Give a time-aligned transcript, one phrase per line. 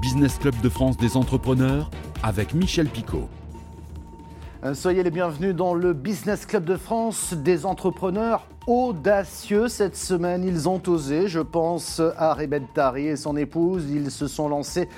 [0.00, 1.90] Business Club de France des entrepreneurs
[2.22, 3.28] avec Michel Picot.
[4.64, 9.68] Euh, soyez les bienvenus dans le Business Club de France des entrepreneurs audacieux.
[9.68, 11.28] Cette semaine, ils ont osé.
[11.28, 13.90] Je pense à Rebed Tari et son épouse.
[13.90, 14.88] Ils se sont lancés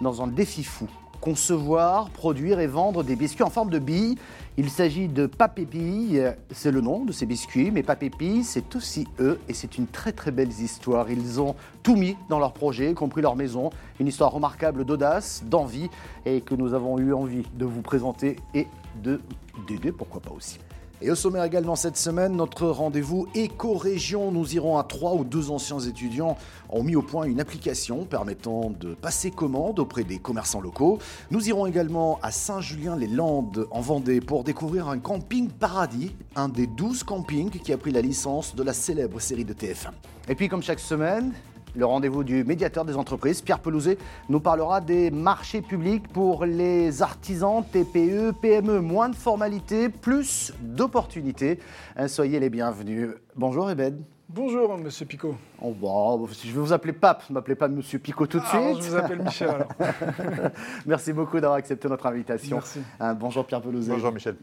[0.00, 0.88] dans un défi fou
[1.22, 4.16] concevoir, produire et vendre des biscuits en forme de billes.
[4.58, 6.18] Il s'agit de Papépi,
[6.50, 10.12] c'est le nom de ces biscuits, mais Papépi, c'est aussi eux et c'est une très
[10.12, 11.10] très belle histoire.
[11.10, 13.70] Ils ont tout mis dans leur projet, y compris leur maison.
[14.00, 15.88] Une histoire remarquable d'audace, d'envie
[16.26, 18.66] et que nous avons eu envie de vous présenter et
[19.02, 19.20] de
[19.68, 20.58] d'aider, pourquoi pas aussi.
[21.04, 24.30] Et au sommaire également cette semaine, notre rendez-vous éco-région.
[24.30, 26.36] Nous irons à trois ou deux anciens étudiants
[26.68, 31.00] ont mis au point une application permettant de passer commande auprès des commerçants locaux.
[31.32, 37.02] Nous irons également à Saint-Julien-les-Landes en Vendée pour découvrir un camping paradis, un des douze
[37.02, 39.90] campings qui a pris la licence de la célèbre série de TF1.
[40.28, 41.32] Et puis comme chaque semaine,
[41.74, 47.02] le rendez-vous du médiateur des entreprises, Pierre Pelouzet, nous parlera des marchés publics pour les
[47.02, 48.80] artisans, TPE, PME.
[48.80, 51.58] Moins de formalités, plus d'opportunités.
[51.98, 53.10] Euh, soyez les bienvenus.
[53.36, 54.02] Bonjour Ebed.
[54.28, 55.34] Bonjour, monsieur Picot.
[55.60, 58.48] Oh, bah, je vais vous appeler Pape, ne m'appelez pas monsieur Picot tout de ah,
[58.48, 58.82] suite.
[58.82, 59.68] je vous appelle Michel alors.
[60.86, 62.56] Merci beaucoup d'avoir accepté notre invitation.
[62.56, 62.80] Merci.
[63.00, 63.92] Euh, bonjour Pierre Pelouzet.
[63.92, 64.36] Bonjour Michel.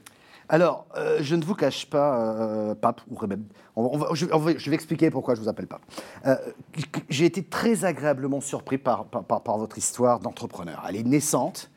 [0.52, 5.36] Alors, euh, je ne vous cache pas, euh, Pape, ou va- je, vais expliquer pourquoi
[5.36, 5.83] je vous appelle Pape.
[6.25, 6.36] Euh,
[7.08, 9.06] J'ai été très agréablement surpris par,
[9.58, 10.83] votre histoire d'entrepreneur.
[10.89, 11.69] Elle est naissante,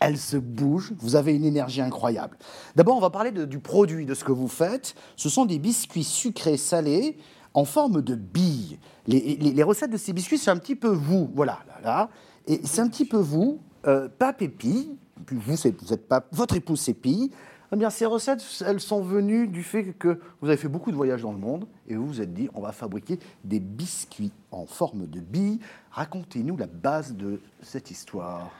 [0.00, 2.36] elle se bouge, vous avez une énergie incroyable.
[2.74, 4.96] D'abord, on va parler du produit, de ce que vous faites.
[5.14, 7.18] Ce sont des biscuits sucrés salés
[7.54, 8.80] en forme de billes.
[9.06, 12.10] Les, recettes de ces biscuits, c'est un petit peu vous, voilà, là.
[12.48, 14.98] Et c'est un petit peu vous, Pape et puis
[15.30, 17.30] vous, vous êtes Pape, votre épouse c'est Pie.
[17.70, 20.96] Eh bien, ces recettes, elles sont venues du fait que vous avez fait beaucoup de
[20.96, 24.64] voyages dans le monde et vous vous êtes dit, on va fabriquer des biscuits en
[24.64, 25.60] forme de billes.
[25.90, 28.50] Racontez-nous la base de cette histoire.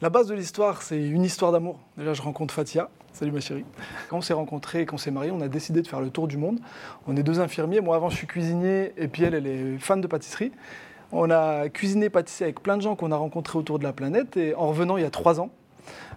[0.00, 1.80] La base de l'histoire, c'est une histoire d'amour.
[1.96, 2.88] Déjà, je rencontre Fatia.
[3.12, 3.64] Salut ma chérie.
[4.08, 6.28] Quand on s'est rencontrés et qu'on s'est mariés, on a décidé de faire le tour
[6.28, 6.60] du monde.
[7.08, 7.80] On est deux infirmiers.
[7.80, 10.52] Moi, avant, je suis cuisinier et puis elle, elle est fan de pâtisserie.
[11.10, 14.36] On a cuisiné, pâtissé avec plein de gens qu'on a rencontrés autour de la planète.
[14.36, 15.50] Et en revenant il y a trois ans,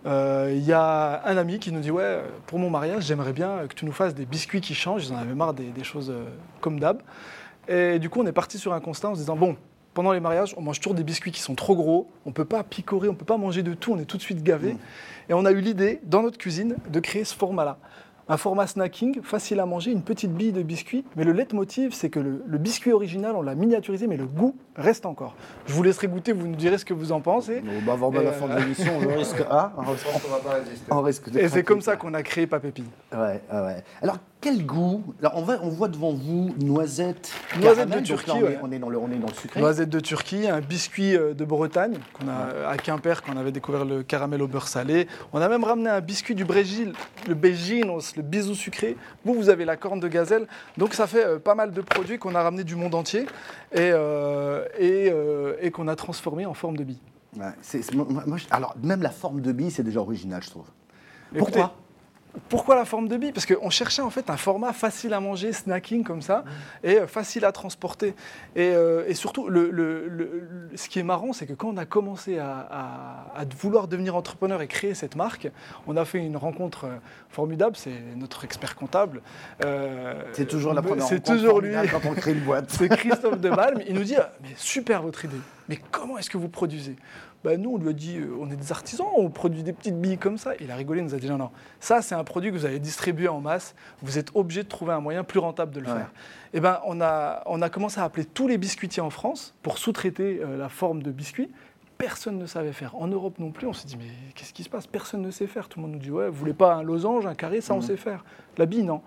[0.05, 3.73] il y a un ami qui nous dit Ouais, pour mon mariage, j'aimerais bien que
[3.73, 5.07] tu nous fasses des biscuits qui changent.
[5.07, 6.25] Ils en avaient marre des, des choses euh,
[6.61, 7.01] comme d'hab.
[7.67, 9.57] Et du coup, on est parti sur un constat en se disant Bon,
[9.93, 12.09] pendant les mariages, on mange toujours des biscuits qui sont trop gros.
[12.25, 13.93] On ne peut pas picorer, on ne peut pas manger de tout.
[13.93, 14.75] On est tout de suite gavé.
[15.29, 17.77] Et on a eu l'idée, dans notre cuisine, de créer ce format-là.
[18.27, 21.05] Un format snacking, facile à manger, une petite bille de biscuit.
[21.15, 24.55] Mais le leitmotiv, c'est que le, le biscuit original, on l'a miniaturisé, mais le goût
[24.75, 25.35] reste encore.
[25.67, 27.61] Je vous laisserai goûter, vous nous direz ce que vous en pensez.
[27.61, 30.07] Bon, bah, avant la fin de euh, l'émission, on risque, ah, on risque-
[30.89, 32.83] on risque de Et c'est comme ça qu'on a créé Papépi.
[33.13, 33.83] Ouais, ouais, ouais.
[34.01, 35.03] Alors, quel goût
[35.33, 38.59] on, va, on voit devant vous noisette, Noisette caramel, de là, Turquie, on, est, ouais.
[38.61, 39.59] on est dans le, on est dans le sucré.
[39.59, 43.51] Noisette de Turquie, un biscuit euh, de Bretagne qu'on a à Quimper quand on avait
[43.51, 45.07] découvert le caramel au beurre salé.
[45.33, 46.93] On a même ramené un biscuit du Brésil,
[47.27, 48.97] le Beijinhos, le bisou sucré.
[49.23, 50.47] Vous, vous avez la corne de gazelle.
[50.77, 53.25] Donc ça fait euh, pas mal de produits qu'on a ramenés du monde entier
[53.71, 57.01] et, euh, et, euh, et qu'on a transformés en forme de bille.
[57.37, 57.51] Ouais,
[57.93, 60.67] moi, moi, alors, même la forme de bille, c'est déjà original, je trouve.
[61.33, 61.75] Écoutez, Pourquoi?
[62.49, 63.31] Pourquoi la forme de bille?
[63.31, 66.43] Parce qu'on cherchait en fait un format facile à manger, snacking comme ça,
[66.83, 68.09] et euh, facile à transporter.
[68.55, 71.69] Et, euh, et surtout, le, le- le- le- ce qui est marrant, c'est que quand
[71.69, 75.49] on a commencé à, à- à vouloir devenir entrepreneur et créer cette marque,
[75.87, 76.97] on a fait une rencontre euh,
[77.29, 77.75] formidable.
[77.77, 79.21] C'est notre expert comptable.
[79.63, 81.73] Euh, C'est toujours la première C'est rencontre toujours lui.
[81.89, 82.69] quand on crée une boîte.
[82.69, 83.81] C'est Christophe Debalme.
[83.87, 85.35] Il nous dit ah, Mais super votre idée.
[85.69, 86.95] Mais comment est-ce que vous produisez?
[87.45, 90.01] Ben, Nous, on lui a dit euh, On est des artisans, on produit des petites
[90.01, 90.53] billes comme ça.
[90.59, 92.65] Il a rigolé, il nous a dit Non, non, ça, c'est un produit que vous
[92.65, 93.75] allez distribuer en masse.
[94.01, 95.93] Vous êtes obligé de trouver un moyen plus rentable de le Ouais.
[95.93, 96.11] faire.
[96.53, 99.77] Et ben, on, a, on a commencé à appeler tous les biscuitiers en France pour
[99.77, 101.51] sous-traiter euh, la forme de biscuit.
[101.97, 102.95] Personne ne savait faire.
[102.95, 104.85] En Europe non plus, on s'est dit, mais qu'est-ce qui se passe?
[104.87, 105.69] Personne ne sait faire.
[105.69, 107.79] Tout le monde nous dit, ouais, vous voulez pas un losange, un carré, ça on
[107.81, 108.25] sait faire.
[108.57, 109.01] La bille, non.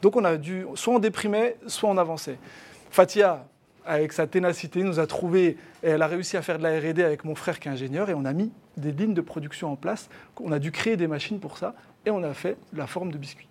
[0.00, 2.38] Donc on a dû, soit on déprimait, soit on avançait.
[2.90, 3.46] Fatia,
[3.86, 7.00] avec sa ténacité, nous a trouvé, et elle a réussi à faire de la RD
[7.00, 9.76] avec mon frère qui est ingénieur, et on a mis des lignes de production en
[9.76, 10.08] place.
[10.40, 11.74] On a dû créer des machines pour ça,
[12.06, 13.48] et on a fait la forme de biscuit.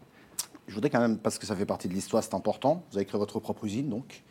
[0.68, 2.84] Je voudrais quand même, parce que ça fait partie de l'histoire, c'est important.
[2.92, 4.24] Vous avez créé votre propre usine, donc.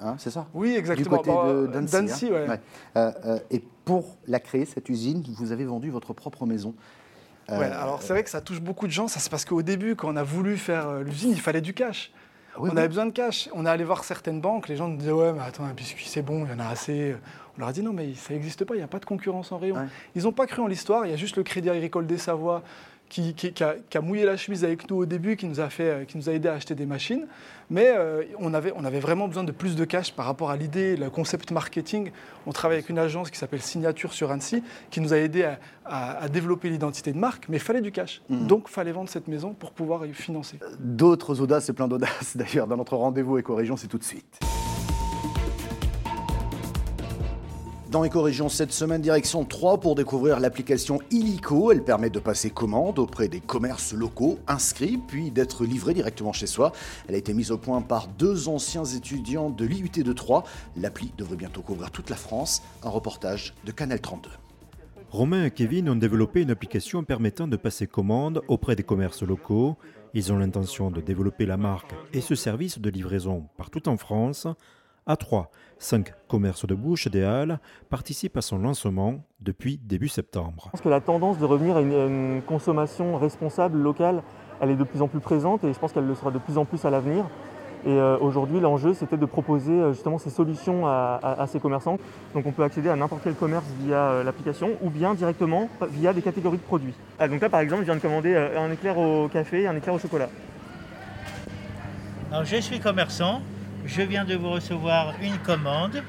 [0.00, 0.46] Hein, c'est ça?
[0.54, 1.18] Oui, Du exactement.
[1.18, 2.26] côté Bah, de d'Annecy.
[2.26, 2.32] hein.
[2.32, 2.48] ouais.
[2.48, 2.60] Ouais.
[2.96, 6.74] Euh, euh, et pour la créer, cette usine, vous avez vendu votre propre maison.
[7.50, 9.06] Euh, Ouais, alors c'est vrai que ça touche beaucoup de gens.
[9.06, 11.74] Ça c'est parce qu'au début, quand on a voulu faire euh, l'usine, il fallait du
[11.74, 12.10] cash.
[12.58, 12.78] Oui, on oui.
[12.78, 13.48] avait besoin de cash.
[13.52, 14.68] On est allé voir certaines banques.
[14.68, 16.68] Les gens nous disaient ouais, mais attends, un biscuit c'est bon, il y en a
[16.68, 17.16] assez.
[17.56, 18.74] On leur a dit non, mais ça n'existe pas.
[18.74, 19.76] Il n'y a pas de concurrence en rayon.
[19.76, 19.86] Ouais.
[20.14, 21.06] Ils n'ont pas cru en l'histoire.
[21.06, 22.62] Il y a juste le Crédit Agricole des Savoies
[23.08, 26.28] qui, a, mouillé la chemise avec nous au début, qui nous a, fait, qui nous
[26.28, 27.26] a aidé à acheter des machines.
[27.70, 30.56] Mais euh, on, avait, on avait vraiment besoin de plus de cash par rapport à
[30.56, 32.10] l'idée, le concept marketing.
[32.46, 35.48] On travaille avec une agence qui s'appelle Signature sur Annecy, qui nous a aidé
[35.84, 38.22] à, développer l'identité de marque, mais il fallait du cash.
[38.28, 38.46] Mhm.
[38.46, 40.58] Donc, il fallait vendre cette maison pour pouvoir y financer.
[40.80, 44.40] D'autres audaces et plein d'audaces, d'ailleurs, dans notre rendez-vous Éco-Région, c'est tout de suite.
[47.94, 51.70] Dans Éco-Région cette semaine, direction 3 pour découvrir l'application Illico.
[51.70, 56.48] Elle permet de passer commande auprès des commerces locaux inscrits, puis d'être livré directement chez
[56.48, 56.72] soi.
[57.06, 60.42] Elle a été mise au point par deux anciens étudiants de l'IUT de Troyes.
[60.76, 62.64] L'appli devrait bientôt couvrir toute la France.
[62.82, 64.28] Un reportage de Canal 32.
[65.10, 69.76] Romain et Kevin ont développé une application permettant de passer commande auprès des commerces locaux.
[70.14, 74.48] Ils ont l'intention de développer la marque et ce service de livraison partout en France.
[75.06, 77.58] À 3, 5 commerces de bouche des Halles
[77.90, 80.64] participent à son lancement depuis début septembre.
[80.64, 84.22] Je pense que la tendance de revenir à une, consommation responsable locale,
[84.62, 86.56] elle est de plus en plus présente et je pense qu'elle le sera de plus
[86.56, 87.26] en plus à l'avenir.
[87.84, 91.98] Et euh, aujourd'hui, l'enjeu, c'était de proposer euh, justement ces solutions à, ces commerçants.
[92.32, 96.14] Donc on peut accéder à n'importe quel commerce via euh, l'application ou bien directement via
[96.14, 96.94] des catégories de produits.
[97.18, 99.76] Ah, donc là, par exemple, je viens de commander un éclair au café et un
[99.76, 100.30] éclair au chocolat.
[102.32, 103.42] Alors je suis commerçant,
[103.86, 106.02] je viens de vous recevoir une commande.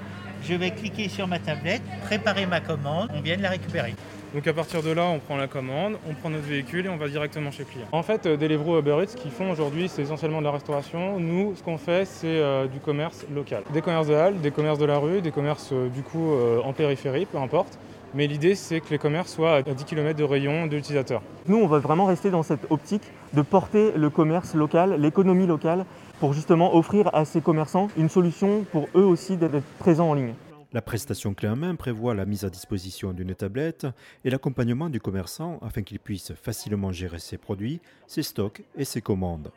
[0.43, 3.95] Je vais cliquer sur ma tablette, préparer ma commande, on vient de la récupérer.
[4.33, 6.97] Donc à partir de là, on prend la commande, on prend notre véhicule et on
[6.97, 7.87] va directement chez le client.
[7.93, 11.19] En fait, euh, Deliveroo Uber Eats, ce qu'ils font aujourd'hui, c'est essentiellement de la restauration.
[11.19, 13.63] Nous, ce qu'on fait, c'est euh, du commerce local.
[13.73, 16.33] Des commerces de halle, des commerces de la rue, des commerces euh, du coup
[16.63, 17.79] en périphérie, peu importe.
[18.15, 21.21] Mais l'idée, c'est que les commerces soient à 10 km de rayon de l'utilisateur.
[21.47, 23.03] Nous, on va vraiment rester dans cette optique
[23.33, 25.85] de porter le commerce local, l'économie locale
[26.21, 30.33] pour justement offrir à ces commerçants une solution pour eux aussi d'être présents en ligne.
[30.71, 33.85] La prestation clé en main prévoit la mise à disposition d'une tablette
[34.23, 39.01] et l'accompagnement du commerçant afin qu'il puisse facilement gérer ses produits, ses stocks et ses
[39.01, 39.51] commandes.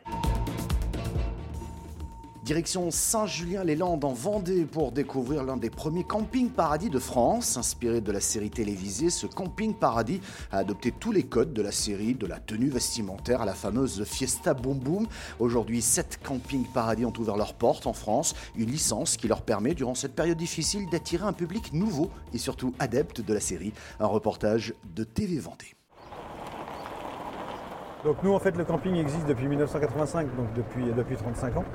[2.49, 7.57] Direction Saint-Julien-les-Landes en Vendée pour découvrir l'un des premiers camping paradis de France.
[7.57, 10.19] Inspiré de la série télévisée, ce camping paradis
[10.51, 14.03] a adopté tous les codes de la série, de la tenue vestimentaire à la fameuse
[14.03, 15.05] Fiesta Boom Boom.
[15.37, 19.75] Aujourd'hui, sept camping paradis ont ouvert leurs portes en France, une licence qui leur permet
[19.75, 23.73] durant cette période difficile d'attirer un public nouveau et surtout adepte de la série.
[23.99, 25.75] Un reportage de TV Vendée.
[28.03, 31.65] Donc nous en fait le camping existe depuis 1985, donc depuis, depuis 35 ans.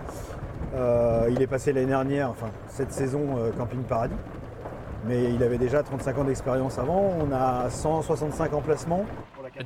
[0.74, 4.14] Euh, il est passé l'année dernière, enfin cette saison euh, Camping Paradis.
[5.06, 7.12] Mais il avait déjà 35 ans d'expérience avant.
[7.20, 9.04] On a 165 emplacements.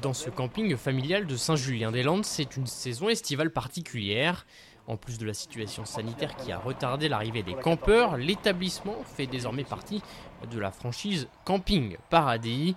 [0.03, 4.47] Dans ce camping familial de Saint-Julien-des-Landes, c'est une saison estivale particulière.
[4.89, 9.65] En plus de la situation sanitaire qui a retardé l'arrivée des campeurs, l'établissement fait désormais
[9.65, 10.03] partie
[10.51, 12.75] de la franchise Camping Paradis.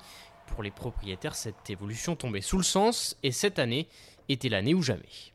[0.48, 3.88] Pour les propriétaires, cette évolution tombait sous le sens et cette année
[4.30, 5.32] était l'année ou jamais.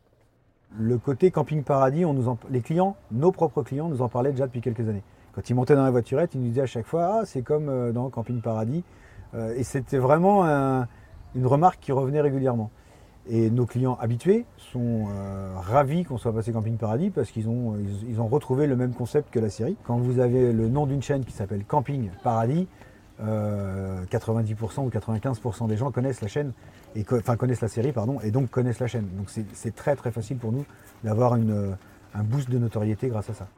[0.79, 4.47] Le côté camping paradis, on nous les clients, nos propres clients, nous en parlaient déjà
[4.47, 5.03] depuis quelques années.
[5.35, 7.69] Quand ils montaient dans la voiturette, ils nous disaient à chaque fois Ah, c'est comme
[7.69, 8.85] euh, dans Camping Paradis.
[9.35, 10.45] Euh, et c'était vraiment
[11.35, 12.71] une remarque qui revenait régulièrement.
[13.29, 17.75] Et nos clients habitués sont euh, ravis qu'on soit passé Camping Paradis parce qu'ils ont,
[18.19, 19.77] ont retrouvé le même concept que la série.
[19.85, 22.69] Quand vous avez le nom d'une chaîne qui s'appelle Camping Paradis,
[23.21, 26.53] 90% ou 95% des gens connaissent la chaîne
[27.13, 29.09] enfin connaissent la série, pardon, et donc connaissent la chaîne.
[29.17, 30.65] Donc c'est très très facile pour nous
[31.05, 33.49] d'avoir un boost de notoriété grâce à ça.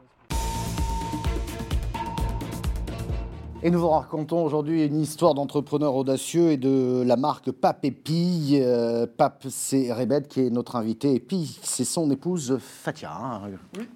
[3.61, 7.91] Et nous vous racontons aujourd'hui une histoire d'entrepreneur audacieux et de la marque Pape et
[7.91, 8.57] Pille.
[8.63, 11.13] Euh, Pape, c'est Rebed qui est notre invité.
[11.13, 13.41] Et Pille, c'est son épouse Fatia, hein,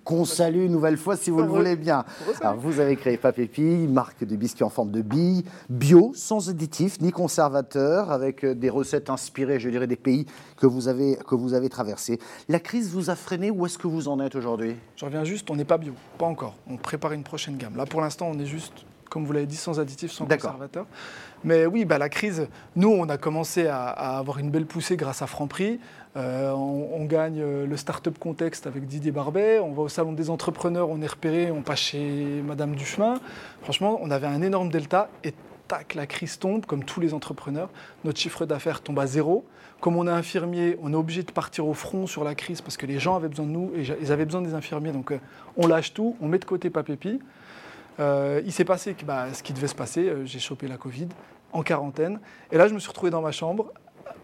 [0.03, 2.03] qu'on salue une nouvelle fois si vous le voulez bien.
[2.41, 6.11] Alors, vous avez créé Pape et Pille, marque de biscuits en forme de bille, bio,
[6.13, 10.25] sans additifs ni conservateurs, avec des recettes inspirées, je dirais, des pays
[10.57, 12.19] que vous avez, que vous avez traversés.
[12.49, 14.75] La crise vous a freiné Où est-ce que vous en êtes aujourd'hui?
[14.97, 16.55] Je reviens juste, on n'est pas bio, pas encore.
[16.67, 17.77] On prépare une prochaine gamme.
[17.77, 20.87] Là, pour l'instant, on est juste comme vous l'avez dit, sans additifs, sans conservateurs.
[21.43, 25.21] Mais oui, bah, la crise, nous, on a commencé à, avoir une belle poussée grâce
[25.21, 25.79] à Franprix.
[26.17, 29.59] Euh, on, gagne euh, le Startup Contexte avec Didier Barbet.
[29.59, 33.19] On va au Salon des entrepreneurs, on est repéré, on passe chez Madame Duchemin.
[33.61, 35.35] Franchement, on avait un énorme delta et
[35.67, 37.69] tac, la crise tombe, comme tous les entrepreneurs.
[38.05, 39.45] Notre chiffre d'affaires tombe à zéro.
[39.79, 42.77] Comme on est infirmier, on est obligé de partir au front sur la crise parce
[42.77, 44.91] que les gens avaient besoin de nous et ils avaient besoin des infirmiers.
[44.91, 45.19] Donc euh,
[45.55, 47.19] on lâche tout, on met de côté Papépi.
[47.99, 50.07] Euh, il s'est passé bah, ce qui devait se passer.
[50.07, 51.07] Euh, j'ai chopé la Covid
[51.51, 52.19] en quarantaine.
[52.51, 53.71] Et là, je me suis retrouvé dans ma chambre,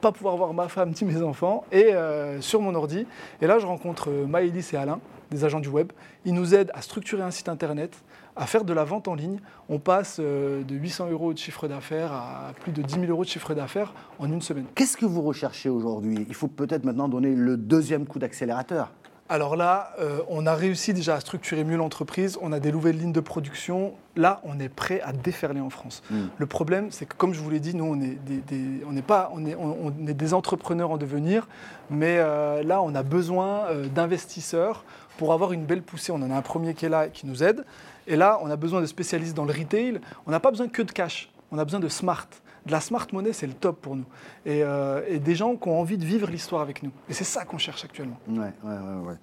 [0.02, 3.06] pas pouvoir voir ma femme ni mes enfants, et euh, sur mon ordi.
[3.42, 5.00] Et là, je rencontre Maëlys et Alain,
[5.30, 5.92] des agents du web.
[6.26, 8.02] Ils nous aident à structurer un site internet,
[8.36, 9.40] à faire de la vente en ligne.
[9.68, 13.30] On passe de 800 euros de chiffre d'affaires à plus de 10 000 euros de
[13.30, 14.66] chiffre d'affaires en une semaine.
[14.74, 16.26] Qu'est-ce que vous recherchez aujourd'hui?
[16.28, 18.92] Il faut peut-être maintenant donner le deuxième coup d'accélérateur.
[19.32, 22.98] Alors là, euh, on a réussi déjà à structurer mieux l'entreprise, on a des nouvelles
[22.98, 23.94] lignes de production.
[24.16, 26.02] Là, on est prêt à déferler en France.
[26.10, 26.16] Mm.
[26.36, 28.92] Le problème, c'est que comme je vous l'ai dit, nous, on est des, des- on
[28.92, 31.48] n'est pas, on est, on- on est des entrepreneurs en devenir,
[31.92, 34.84] mais euh, là, on a besoin euh, d'investisseurs
[35.20, 36.12] pour avoir une belle poussée.
[36.12, 37.66] On en a un premier qui est là et qui nous aide.
[38.08, 40.00] Et là, on a besoin de spécialistes dans le retail.
[40.26, 42.26] On n'a pas besoin que de cash, on a besoin de smart.
[42.70, 44.06] De la smart money, c'est le top pour nous.
[44.46, 46.92] Et, euh, et des gens qui ont envie de vivre l'histoire avec nous.
[47.10, 48.20] Et c'est ça qu'on cherche actuellement.
[48.28, 49.16] Ouais, ouais, ouais.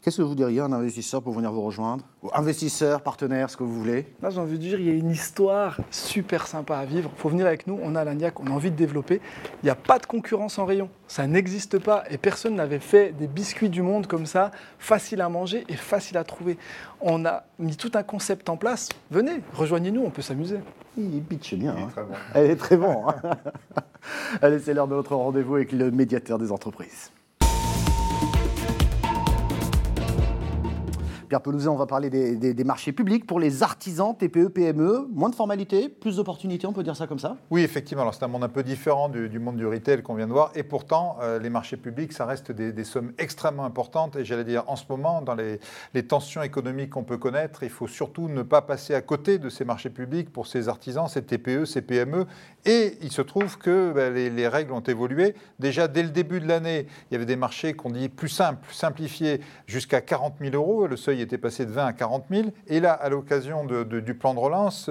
[0.00, 3.56] Qu'est-ce que vous diriez à un investisseur pour venir vous rejoindre Ou Investisseur, partenaire, ce
[3.56, 6.76] que vous voulez Là, j'ai envie de dire, il y a une histoire super sympa
[6.76, 7.10] à vivre.
[7.12, 9.20] Il faut venir avec nous, on a l'agnac, on a envie de développer.
[9.62, 12.04] Il n'y a pas de concurrence en rayon, ça n'existe pas.
[12.08, 16.18] Et personne n'avait fait des biscuits du monde comme ça, facile à manger et facile
[16.18, 16.56] à trouver.
[17.00, 18.90] On a mis tout un concept en place.
[19.10, 20.58] Venez, rejoignez-nous, on peut s'amuser.
[20.96, 21.74] Il pitch bien.
[21.76, 21.88] hein.
[22.34, 23.08] Elle est très bon.
[23.08, 23.14] hein.
[24.42, 27.10] Allez, c'est l'heure de notre rendez-vous avec le médiateur des entreprises.
[31.32, 35.08] Pierre Pelouzet, on va parler des, marchés publics pour les artisans, TPE, PME.
[35.14, 37.38] Moins de formalités, plus d'opportunités, on peut dire ça comme ça?
[37.50, 38.02] Oui, effectivement.
[38.02, 40.52] Alors, c'est un monde un peu différent du, monde du retail qu'on vient de voir.
[40.54, 44.16] Et pourtant, euh, les marchés publics, ça reste des, sommes extrêmement importantes.
[44.16, 45.58] Et j'allais dire, en ce moment, dans les,
[46.06, 49.64] tensions économiques qu'on peut connaître, il faut surtout ne pas passer à côté de ces
[49.64, 52.26] marchés publics pour ces artisans, ces TPE, ces PME.
[52.66, 55.34] Et il se trouve que ben, les, les règles ont évolué.
[55.58, 58.68] Déjà, dès le début de l'année, il y avait des marchés qu'on dit plus simples,
[58.70, 60.86] simplifiés, jusqu'à 40 000 euros.
[60.86, 62.48] Le seuil était passé de 20 à 40 000.
[62.66, 64.90] Et là, à l'occasion du plan de relance,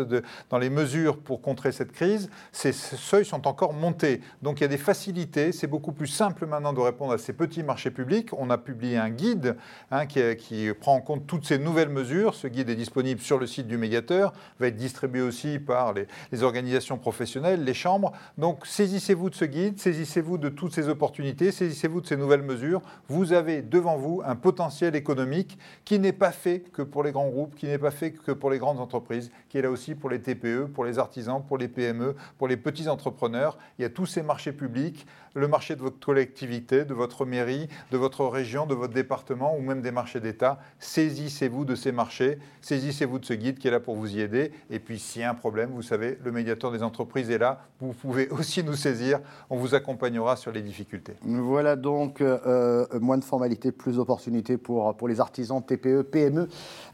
[0.49, 4.21] dans les mesures pour contrer cette crise, ces seuils sont encore montés.
[4.41, 5.51] Donc il y a des facilités.
[5.51, 8.29] C'est beaucoup plus simple maintenant de répondre à ces petits marchés publics.
[8.33, 9.57] On a publié un guide
[9.91, 12.35] hein, qui, prend en compte toutes ces nouvelles mesures.
[12.35, 16.43] Ce guide est disponible sur le site du médiateur, va être distribué aussi par les
[16.43, 18.13] organisations professionnelles, les chambres.
[18.37, 22.81] Donc saisissez-vous de ce guide, saisissez-vous de toutes ces opportunités, saisissez-vous de ces nouvelles mesures.
[23.07, 27.29] Vous avez devant vous un potentiel économique qui n'est pas fait que pour les grands
[27.29, 30.09] groupes, qui n'est pas fait que pour les grandes entreprises, qui est là aussi pour
[30.09, 33.57] les TPE, pour les artisans, pour les PME, pour les petits entrepreneurs.
[33.77, 37.67] Il y a tous ces marchés publics, le marché de votre collectivité, de votre mairie,
[37.91, 40.59] de votre région, de votre département ou même des marchés d'État.
[40.79, 44.51] Saisissez-vous de ces marchés, saisissez-vous de ce guide qui est là pour vous y aider.
[44.69, 47.61] Et puis s'il y a un problème, vous savez, le médiateur des entreprises est là.
[47.79, 49.19] Vous pouvez aussi nous saisir.
[49.49, 51.13] On vous accompagnera sur les difficultés.
[51.23, 56.47] Voilà donc euh, euh, moins de formalités, plus d'opportunités pour, pour les artisans, TPE, PME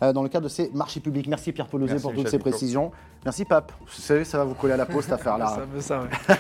[0.04, 1.28] euh, dans le cadre de ces marchés publics.
[1.28, 2.50] Merci Pierre Pelouzet pour toutes Michel ces Picot.
[2.50, 2.92] précisions.
[3.26, 3.74] Merci Pape.
[3.82, 5.48] Vous savez, ça va vous coller à la peau cette affaire-là.
[5.48, 6.36] Ça veut ça, ouais.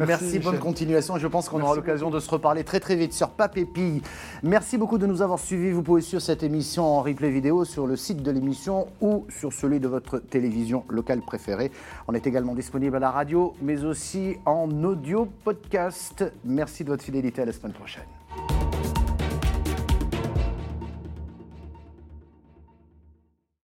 [0.06, 1.11] Merci, bonne continuation.
[1.18, 4.02] Je pense qu'on aura l'occasion de se reparler très très vite sur Pape et Pille.
[4.42, 5.70] Merci beaucoup de nous avoir suivis.
[5.70, 9.52] Vous pouvez suivre cette émission en replay vidéo sur le site de l'émission ou sur
[9.52, 11.70] celui de votre télévision locale préférée.
[12.08, 16.24] On est également disponible à la radio, mais aussi en audio podcast.
[16.44, 17.42] Merci de votre fidélité.
[17.42, 18.21] À la semaine prochaine.